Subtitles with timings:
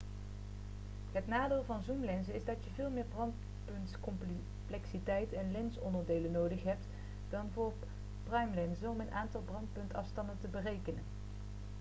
[1.11, 6.85] het nadeel van zoomlenzen is dat je veel meer brandpuntscomplexiteit en lensonderdelen nodig hebt
[7.29, 7.73] dan voor
[8.23, 10.97] primelenzen om een aantal brandpuntsafstanden te bereiken